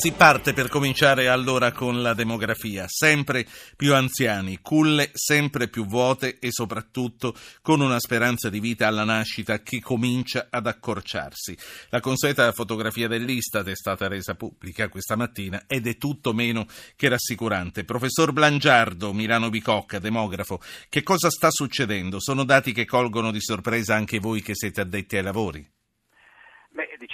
[0.00, 6.38] Si parte per cominciare allora con la demografia, sempre più anziani, culle sempre più vuote
[6.38, 11.58] e soprattutto con una speranza di vita alla nascita che comincia ad accorciarsi.
[11.88, 17.08] La consueta fotografia dell'Istat è stata resa pubblica questa mattina ed è tutto meno che
[17.08, 17.82] rassicurante.
[17.82, 22.20] Professor Blangiardo, Milano Bicocca, demografo, che cosa sta succedendo?
[22.20, 25.68] Sono dati che colgono di sorpresa anche voi che siete addetti ai lavori?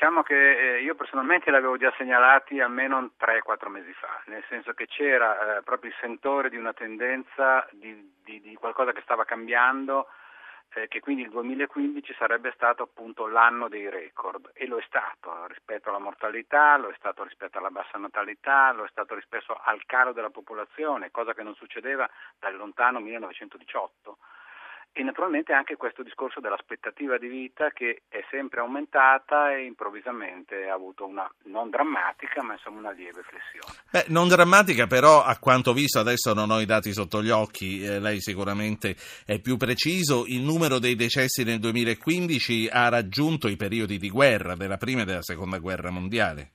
[0.04, 0.34] Diciamo che
[0.76, 5.62] eh, io personalmente l'avevo già segnalati almeno 3-4 mesi fa, nel senso che c'era eh,
[5.62, 10.08] proprio il sentore di una tendenza di, di, di qualcosa che stava cambiando,
[10.74, 14.50] eh, che quindi il 2015 sarebbe stato appunto l'anno dei record.
[14.52, 18.84] E lo è stato rispetto alla mortalità, lo è stato rispetto alla bassa natalità, lo
[18.84, 22.06] è stato rispetto al calo della popolazione, cosa che non succedeva
[22.38, 24.18] dal lontano 1918
[24.96, 30.74] e naturalmente anche questo discorso dell'aspettativa di vita che è sempre aumentata e improvvisamente ha
[30.74, 33.76] avuto una non drammatica ma insomma una lieve flessione.
[33.90, 37.82] Beh, non drammatica però a quanto visto adesso non ho i dati sotto gli occhi,
[37.82, 38.94] eh, lei sicuramente
[39.26, 44.54] è più preciso, il numero dei decessi nel 2015 ha raggiunto i periodi di guerra
[44.54, 46.52] della prima e della seconda guerra mondiale.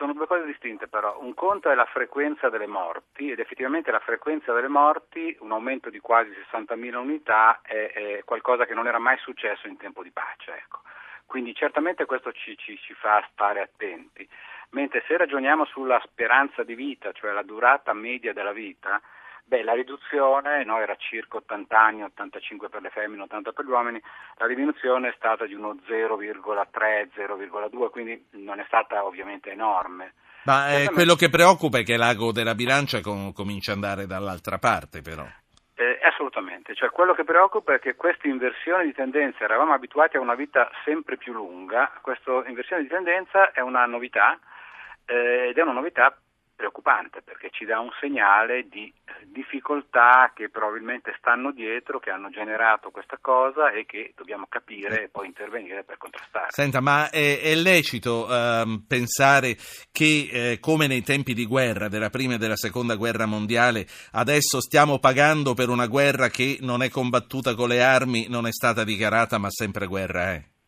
[0.00, 1.18] Sono due cose distinte però.
[1.20, 5.90] Un conto è la frequenza delle morti ed effettivamente la frequenza delle morti, un aumento
[5.90, 10.10] di quasi 60.000 unità, è, è qualcosa che non era mai successo in tempo di
[10.10, 10.56] pace.
[10.56, 10.80] Ecco.
[11.26, 14.26] Quindi certamente questo ci, ci, ci fa stare attenti.
[14.70, 19.02] Mentre se ragioniamo sulla speranza di vita, cioè la durata media della vita,
[19.50, 23.70] Beh, la riduzione no, era circa 80 anni, 85 per le femmine, 80 per gli
[23.70, 24.00] uomini,
[24.36, 30.14] la diminuzione è stata di uno 0,3-0,2, quindi non è stata ovviamente enorme.
[30.44, 34.58] Ma eh, quello che preoccupa è che l'ago della bilancia com- comincia ad andare dall'altra
[34.58, 35.26] parte però.
[35.74, 40.20] Eh, assolutamente, cioè quello che preoccupa è che questa inversione di tendenza, eravamo abituati a
[40.20, 44.38] una vita sempre più lunga, questa inversione di tendenza è una novità
[45.06, 46.16] eh, ed è una novità
[46.60, 52.28] preoccupante perché ci dà un segnale di eh, difficoltà che probabilmente stanno dietro, che hanno
[52.28, 56.48] generato questa cosa e che dobbiamo capire e poi intervenire per contrastare.
[56.50, 59.56] Senta, ma è, è lecito uh, pensare
[59.90, 64.60] che eh, come nei tempi di guerra, della prima e della seconda guerra mondiale, adesso
[64.60, 68.84] stiamo pagando per una guerra che non è combattuta con le armi, non è stata
[68.84, 70.34] dichiarata, ma sempre guerra è?
[70.34, 70.59] Eh,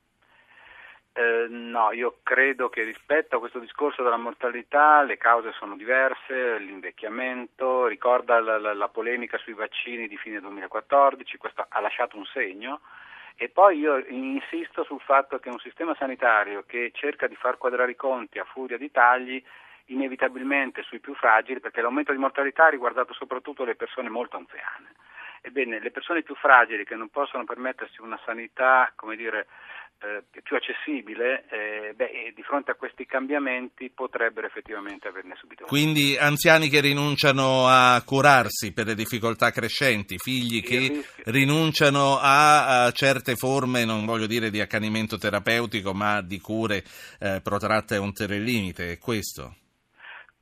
[1.48, 7.86] no, io credo che rispetto a questo discorso della mortalità le cause sono diverse, l'invecchiamento,
[7.86, 12.80] ricorda la, la, la polemica sui vaccini di fine 2014, questo ha lasciato un segno
[13.36, 17.92] e poi io insisto sul fatto che un sistema sanitario che cerca di far quadrare
[17.92, 19.42] i conti a furia di tagli
[19.86, 24.92] inevitabilmente sui più fragili, perché l'aumento di mortalità ha riguardato soprattutto le persone molto anziane.
[25.40, 29.48] Ebbene, le persone più fragili che non possono permettersi una sanità, come dire,
[30.02, 35.64] eh, più accessibile, eh, beh, di fronte a questi cambiamenti potrebbero effettivamente averne subito.
[35.66, 42.90] Quindi anziani che rinunciano a curarsi per le difficoltà crescenti, figli che rinunciano a, a,
[42.90, 46.82] certe forme, non voglio dire di accanimento terapeutico, ma di cure
[47.20, 49.56] eh, protratte a un limite, è questo?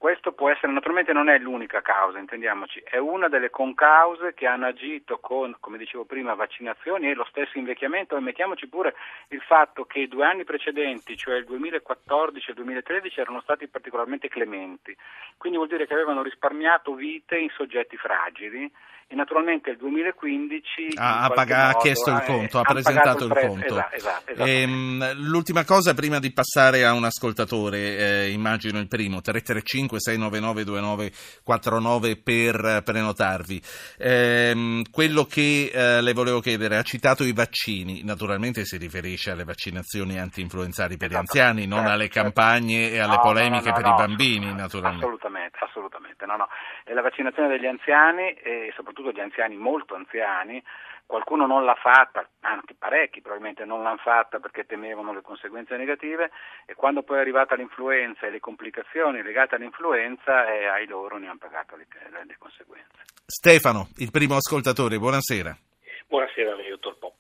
[0.01, 4.65] Questo può essere, naturalmente non è l'unica causa, intendiamoci, è una delle concause che hanno
[4.65, 8.17] agito con, come dicevo prima, vaccinazioni e lo stesso invecchiamento.
[8.17, 8.95] E mettiamoci pure
[9.29, 13.69] il fatto che i due anni precedenti, cioè il 2014 e il 2013, erano stati
[13.69, 14.97] particolarmente clementi,
[15.37, 18.73] quindi vuol dire che avevano risparmiato vite in soggetti fragili.
[19.13, 23.33] E naturalmente il 2015 ah, ha, pag- ha chiesto il conto, ha, ha presentato il,
[23.33, 23.65] il conto.
[23.91, 29.21] Esatto, esatto, ehm, l'ultima cosa prima di passare a un ascoltatore, eh, immagino il primo,
[29.21, 33.61] 335 699 2949 per prenotarvi.
[33.99, 39.45] Ehm, quello che eh, le volevo chiedere, ha citato i vaccini, naturalmente si riferisce alle
[39.45, 42.21] vaccinazioni anti-influenzali per esatto, gli anziani, non certo, alle certo.
[42.21, 45.05] campagne e alle no, polemiche no, no, per i bambini, naturalmente.
[45.05, 46.27] Assolutamente, assolutamente.
[46.27, 46.49] No, no.
[46.93, 50.63] La vaccinazione degli anziani e soprattutto soprattutto gli anziani molto anziani,
[51.11, 56.31] qualcuno non l'ha fatta, anzi parecchi probabilmente non l'hanno fatta perché temevano le conseguenze negative
[56.65, 61.27] e quando poi è arrivata l'influenza e le complicazioni legate all'influenza, eh, ai loro ne
[61.27, 61.87] hanno pagato le,
[62.25, 63.03] le conseguenze.
[63.27, 65.59] Stefano, il primo ascoltatore, buonasera.
[66.07, 67.15] Buonasera a lei, dottor Po.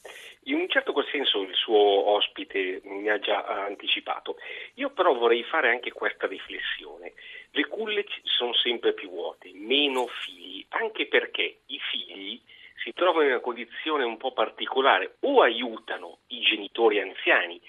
[0.44, 4.36] In un certo qual senso il suo ospite mi ha già anticipato.
[4.74, 7.12] Io però vorrei fare anche questa riflessione.
[7.50, 12.40] Le culle sono sempre più vuote, meno figli, anche perché i figli
[12.82, 17.60] si trovano in una condizione un po' particolare, o aiutano i genitori anziani,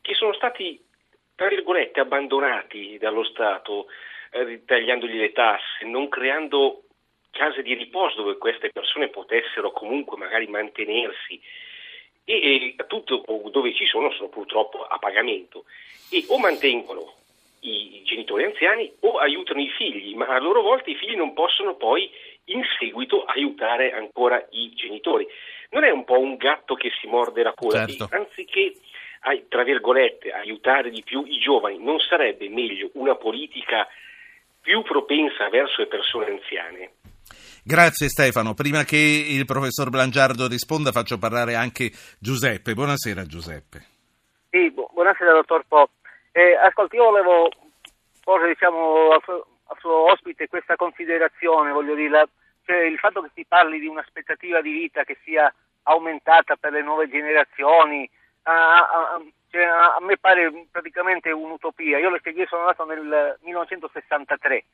[0.00, 0.82] che sono stati,
[1.34, 3.86] tra virgolette, abbandonati dallo Stato,
[4.30, 6.82] eh, tagliandogli le tasse, non creando
[7.30, 11.40] case di riposo dove queste persone potessero comunque magari mantenersi.
[12.24, 15.64] E, e tutto dove ci sono sono purtroppo a pagamento.
[16.10, 17.12] E o mantengono
[17.60, 21.76] i genitori anziani o aiutano i figli, ma a loro volta i figli non possono
[21.76, 22.10] poi
[22.46, 25.26] in seguito aiutare ancora i genitori.
[25.70, 28.08] Non è un po' un gatto che si morde la coda, certo.
[28.10, 28.74] anziché
[29.48, 33.88] tra virgolette aiutare di più i giovani, non sarebbe meglio una politica
[34.60, 36.90] più propensa verso le persone anziane?
[37.64, 38.54] Grazie Stefano.
[38.54, 41.90] Prima che il professor Blangiardo risponda faccio parlare anche
[42.20, 42.74] Giuseppe.
[42.74, 43.84] Buonasera Giuseppe.
[44.50, 45.90] Sì, bu- buonasera dottor Po.
[46.30, 47.48] Eh, ascolti, io volevo
[48.26, 52.28] porre diciamo, al, suo, al, suo, ospite questa considerazione, voglio dire,
[52.64, 55.52] cioè, il fatto che si parli di un'aspettativa di vita che sia
[55.84, 58.10] aumentata per le nuove generazioni,
[58.42, 61.98] a, a, cioè, a me pare praticamente un'utopia.
[61.98, 64.64] Io, io sono nato nel 1963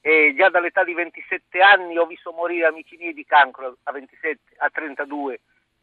[0.00, 4.38] e già dall'età di 27 anni ho visto morire amici miei di cancro a 27,
[4.58, 5.40] a 32,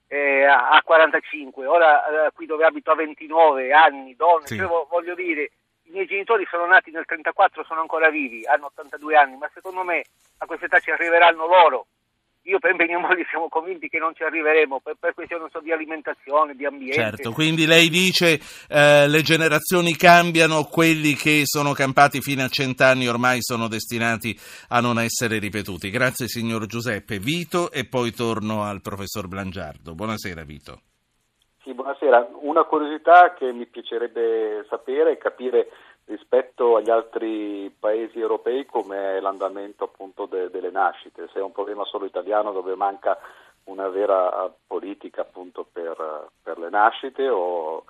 [0.07, 4.55] eh, a 45, ora eh, qui dove abito a 29 anni, donne, sì.
[4.55, 5.51] cioè, voglio dire,
[5.91, 9.83] i miei genitori sono nati nel 34, sono ancora vivi, hanno 82 anni, ma secondo
[9.83, 10.03] me
[10.37, 11.85] a questa età ci arriveranno loro
[12.43, 15.71] io per mia moglie siamo convinti che non ci arriveremo per, per questioni so, di
[15.71, 16.99] alimentazione, di ambiente.
[16.99, 23.07] Certo, quindi lei dice eh, le generazioni cambiano, quelli che sono campati fino a cent'anni
[23.07, 24.37] ormai sono destinati
[24.69, 25.89] a non essere ripetuti.
[25.91, 27.19] Grazie signor Giuseppe.
[27.19, 29.93] Vito e poi torno al professor Blangiardo.
[29.93, 30.81] Buonasera Vito.
[31.63, 32.29] Sì, buonasera.
[32.39, 35.69] Una curiosità che mi piacerebbe sapere è capire
[36.05, 41.51] rispetto agli altri paesi europei come è l'andamento appunto de, delle nascite, se è un
[41.51, 43.17] problema solo italiano dove manca
[43.65, 47.83] una vera politica appunto per, per le nascite o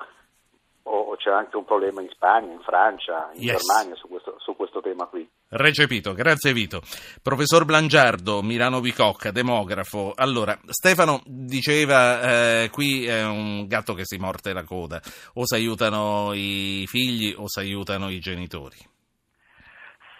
[0.83, 3.65] o c'è anche un problema in Spagna, in Francia, in yes.
[3.65, 5.29] Germania su questo, su questo, tema qui.
[5.53, 6.81] Recepito, grazie Vito.
[7.21, 10.13] Professor Blangiardo, Milano Bicocca, demografo.
[10.15, 15.01] Allora, Stefano diceva eh, qui è un gatto che si morte la coda,
[15.33, 18.77] o si aiutano i figli o si aiutano i genitori.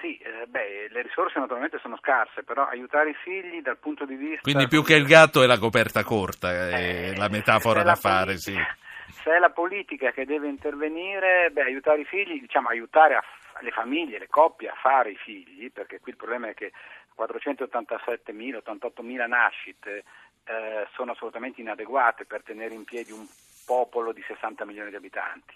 [0.01, 4.15] Sì, eh, beh, le risorse naturalmente sono scarse, però aiutare i figli dal punto di
[4.15, 4.41] vista...
[4.41, 8.37] Quindi più che il gatto è la coperta corta, è eh, la metafora da fare,
[8.37, 8.53] sì
[9.23, 13.23] se è la politica che deve intervenire, beh, aiutare i figli, diciamo aiutare a,
[13.61, 16.71] le famiglie, le coppie a fare i figli, perché qui il problema è che
[17.17, 20.03] 487.000, 88.000 nascite
[20.45, 23.25] eh, sono assolutamente inadeguate per tenere in piedi un
[23.65, 25.55] popolo di 60 milioni di abitanti.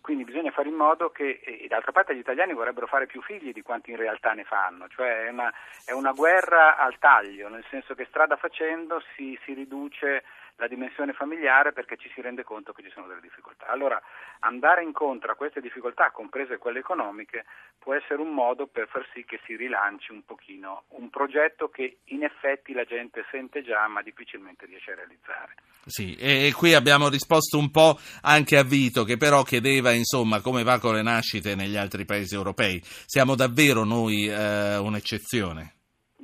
[0.00, 3.52] Quindi bisogna fare in modo che, e d'altra parte gli italiani vorrebbero fare più figli
[3.52, 5.52] di quanti in realtà ne fanno, cioè è una,
[5.84, 10.22] è una guerra al taglio, nel senso che strada facendo si, si riduce
[10.56, 13.66] la dimensione familiare perché ci si rende conto che ci sono delle difficoltà.
[13.66, 14.00] Allora
[14.40, 17.44] andare incontro a queste difficoltà, comprese quelle economiche,
[17.78, 21.98] può essere un modo per far sì che si rilanci un pochino un progetto che
[22.04, 25.54] in effetti la gente sente già ma difficilmente riesce a realizzare.
[25.84, 30.64] Sì, e qui abbiamo risposto un po' anche a Vito che però chiedeva insomma come
[30.64, 32.80] va con le nascite negli altri paesi europei.
[32.82, 35.75] Siamo davvero noi eh, un'eccezione?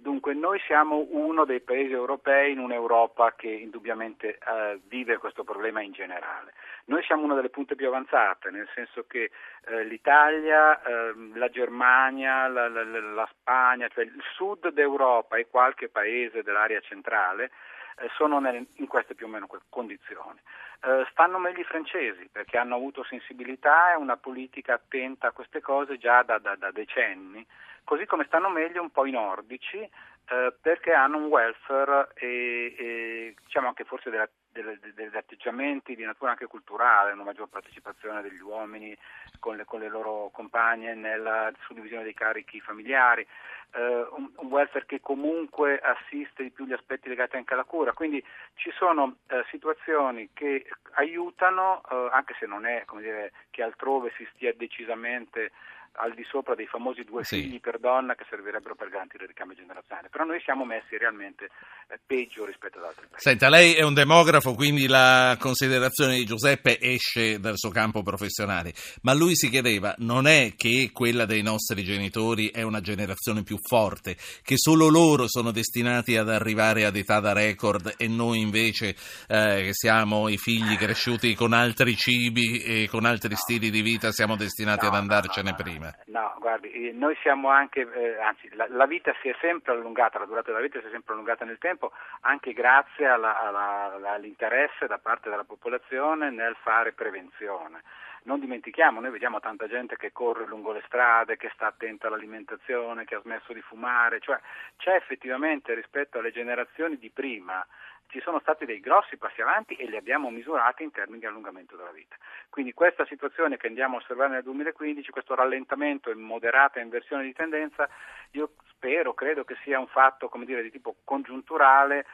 [0.03, 5.81] Dunque noi siamo uno dei paesi europei in un'Europa che indubbiamente eh, vive questo problema
[5.81, 6.55] in generale.
[6.87, 9.31] Noi siamo una delle punte più avanzate, nel senso che
[9.65, 15.89] eh, l'Italia, eh, la Germania, la, la, la, Spagna, cioè il sud d'Europa e qualche
[15.89, 17.53] paese dell'area centrale
[17.99, 20.41] eh, sono nel, in queste più o meno condizioni.
[20.85, 25.61] Eh, stanno meglio i francesi perché hanno avuto sensibilità e una politica attenta a queste
[25.61, 27.47] cose già da, da, da decenni
[27.85, 33.35] così come stanno meglio un po' i nordici eh, perché hanno un welfare e, e
[33.45, 38.41] diciamo anche forse della, delle, degli atteggiamenti di natura anche culturale, una maggior partecipazione degli
[38.41, 38.97] uomini
[39.39, 43.27] con le, con le loro compagne nella suddivisione dei carichi familiari,
[43.75, 47.93] eh, un, un, welfare che comunque assiste di più gli aspetti legati anche alla cura,
[47.93, 48.25] quindi
[48.55, 54.13] ci sono eh, situazioni che aiutano, eh, anche se non è come dire, che altrove
[54.17, 55.51] si stia decisamente
[55.97, 57.43] al di sopra dei famosi due sì.
[57.43, 61.51] figli per donna che servirebbero per garantire il ricambio generazionale, però noi siamo messi realmente
[61.89, 63.29] eh, peggio rispetto ad altri paesi.
[63.29, 68.73] Senta, lei è un demografo, quindi la considerazione di Giuseppe esce dal suo campo professionale,
[69.03, 73.59] ma lui si chiedeva, non è che quella dei nostri genitori è una generazione più
[73.61, 78.97] forte, che solo loro sono destinati ad arrivare ad età da record e noi invece
[79.29, 84.13] eh, che siamo i figli cresciuti con altri cibi e con altri stili di vita
[84.13, 85.82] siamo destinati no, ad andarcene no, no, prima?
[85.91, 86.21] Prima.
[86.21, 90.19] No, guardi, eh, noi siamo anche, eh, anzi la, la, vita si è sempre allungata,
[90.19, 94.87] la durata della vita si è sempre allungata nel tempo, anche grazie alla, alla, all'interesse
[94.87, 97.83] da parte della popolazione nel fare prevenzione.
[98.25, 103.05] Non dimentichiamo, noi vediamo tanta gente che corre lungo le strade, che sta attenta all'alimentazione,
[103.05, 104.39] che ha smesso di fumare, cioè
[104.77, 107.67] c'è effettivamente rispetto alle generazioni di prima
[108.13, 111.77] ci sono stati dei grossi passi avanti e li abbiamo misurati in termini di allungamento
[111.77, 112.15] della vita.
[112.51, 117.33] Quindi questa situazione che andiamo a osservare nel 2015, questo rallentamento e moderata inversione di
[117.33, 117.89] tendenza,
[118.33, 122.05] io spero, credo che sia un fatto dire, di tipo congiunturale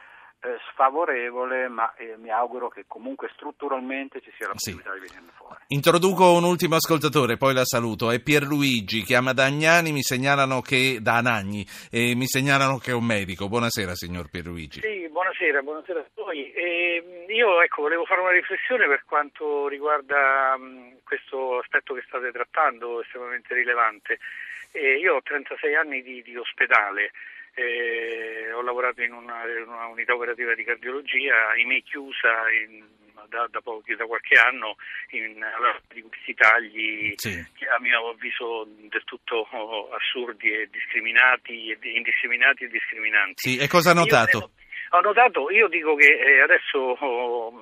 [0.41, 4.99] eh, sfavorevole, ma eh, mi auguro che comunque strutturalmente ci sia la possibilità sì.
[4.99, 5.55] di venirne fuori.
[5.67, 8.09] Introduco un ultimo ascoltatore, poi la saluto.
[8.09, 12.93] È Pierluigi, chiama da Agnani, mi segnalano che da Anagni, e mi segnalano che è
[12.93, 13.49] un medico.
[13.49, 14.79] Buonasera, signor Pierluigi.
[14.79, 16.51] Sì, buonasera, buonasera a voi.
[16.53, 22.31] Eh, io ecco, volevo fare una riflessione per quanto riguarda mh, questo aspetto che state
[22.31, 24.19] trattando, estremamente rilevante.
[24.71, 27.11] io ho 36 anni di, di ospedale.
[27.59, 32.85] Eh, ho lavorato in una, in una, unità operativa di cardiologia, ahimè chiusa in,
[33.27, 34.77] da, da, pochi, da, qualche anno
[35.11, 35.43] in,
[35.93, 37.35] di questi tagli sì.
[37.35, 39.45] a mio avviso del tutto
[39.91, 43.49] assurdi e discriminati, e indiscriminati e discriminanti.
[43.49, 44.51] Sì, e cosa ha notato?
[44.91, 47.61] Ho notato, io dico che eh, adesso oh,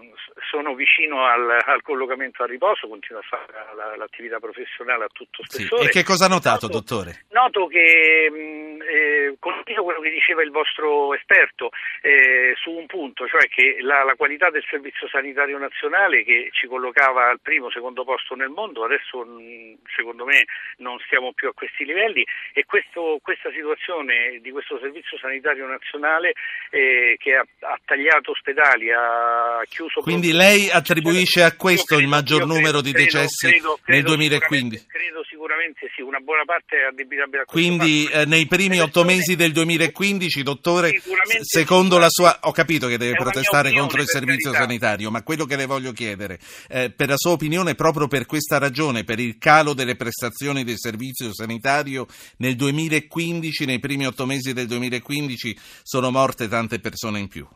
[0.49, 5.43] sono vicino al, al, collocamento a riposo, continuo a fare la, l'attività professionale a tutto
[5.43, 5.83] spessore.
[5.83, 5.87] Sì.
[5.87, 7.25] E che cosa ha notato, noto, dottore?
[7.31, 11.69] Noto che mh, eh, condivido quello che diceva il vostro esperto
[12.01, 16.67] eh, su un punto, cioè che la, la, qualità del servizio sanitario nazionale che ci
[16.67, 20.45] collocava al primo, secondo posto nel mondo, adesso mh, secondo me
[20.77, 26.33] non stiamo più a questi livelli e questo, questa situazione di questo servizio sanitario nazionale
[26.69, 30.01] eh, che ha, ha, tagliato ospedali, ha chiuso...
[30.01, 34.85] Quindi lei attribuisce a questo credo, il maggior numero di decessi credo, credo, nel 2015?
[34.87, 39.03] Credo sicuramente sì, una buona parte è addebitabile a questo Quindi eh, nei primi otto
[39.03, 41.01] mesi del 2015, dottore,
[41.41, 42.37] secondo la sua...
[42.43, 44.69] Ho capito che deve protestare contro il servizio carità.
[44.69, 48.57] sanitario, ma quello che le voglio chiedere, eh, per la sua opinione, proprio per questa
[48.57, 52.07] ragione, per il calo delle prestazioni del servizio sanitario
[52.37, 57.47] nel 2015, nei primi otto mesi del 2015, sono morte tante persone persone in più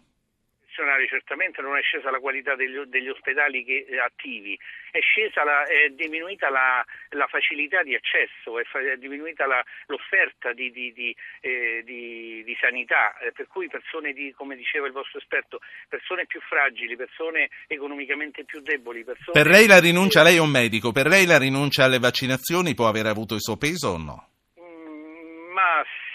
[1.12, 4.58] certamente non è scesa la qualità degli, degli ospedali che, eh, attivi,
[4.92, 5.00] è,
[5.44, 10.94] la, è diminuita la, la, facilità di accesso, è, è diminuita la, l'offerta di, di,
[10.94, 16.40] di, eh, di sanità, eh, per cui persone, come diceva il vostro esperto, persone più
[16.42, 19.04] fragili, persone economicamente più deboli.
[19.04, 19.32] Persone...
[19.32, 22.88] Per lei la rinuncia, lei è un medico, per lei la rinuncia alle vaccinazioni può
[22.88, 24.31] aver avuto il suo peso o no?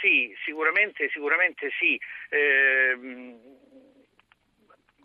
[0.06, 1.98] Mm, sì, sicuramente, sicuramente sì.
[2.28, 3.34] Eh,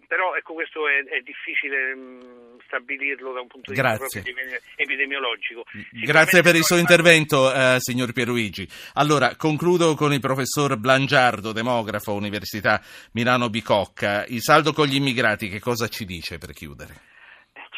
[0.07, 4.21] però ecco questo è, è difficile mh, stabilirlo da un punto di Grazie.
[4.21, 5.63] vista epidemiologico.
[5.89, 8.67] Grazie per il suo intervento, eh, signor Pierluigi.
[8.95, 12.81] Allora, concludo con il professor Blangiardo, demografo, Università
[13.13, 14.25] Milano Bicocca.
[14.25, 17.10] Il saldo con gli immigrati, che cosa ci dice per chiudere?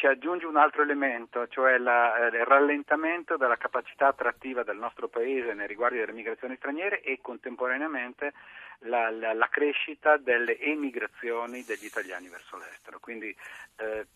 [0.04, 5.08] Ci aggiunge un altro elemento, cioè la, eh, il rallentamento della capacità attrattiva del nostro
[5.08, 8.34] Paese nei riguardi delle migrazioni straniere e contemporaneamente
[8.80, 12.98] la, la, la crescita delle emigrazioni degli italiani verso l'estero.
[13.00, 13.34] Quindi
[13.76, 14.06] eh,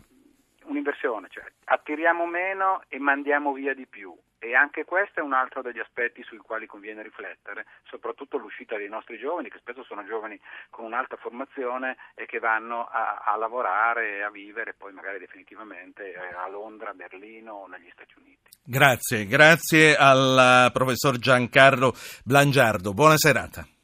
[0.64, 4.14] un'inversione, cioè attiriamo meno e mandiamo via di più.
[4.38, 8.88] E anche questo è un altro degli aspetti sui quali conviene riflettere, soprattutto l'uscita dei
[8.88, 10.38] nostri giovani, che spesso sono giovani
[10.70, 16.12] con un'alta formazione e che vanno a, a lavorare e a vivere poi magari definitivamente
[16.12, 18.50] eh, a Londra, Berlino o negli Stati Uniti.
[18.64, 21.92] Grazie, grazie al professor Giancarlo
[22.24, 22.92] Blangiardo.
[22.92, 23.77] Buona serata.